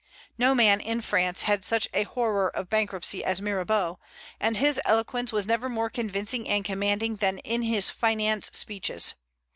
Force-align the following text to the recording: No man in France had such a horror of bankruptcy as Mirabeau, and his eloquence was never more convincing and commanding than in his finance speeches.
No 0.35 0.55
man 0.55 0.79
in 0.81 1.01
France 1.01 1.43
had 1.43 1.63
such 1.63 1.87
a 1.93 2.05
horror 2.05 2.49
of 2.49 2.71
bankruptcy 2.71 3.23
as 3.23 3.39
Mirabeau, 3.39 3.99
and 4.39 4.57
his 4.57 4.81
eloquence 4.83 5.31
was 5.31 5.45
never 5.45 5.69
more 5.69 5.91
convincing 5.91 6.47
and 6.49 6.65
commanding 6.65 7.17
than 7.17 7.37
in 7.37 7.61
his 7.61 7.91
finance 7.91 8.49
speeches. 8.51 9.13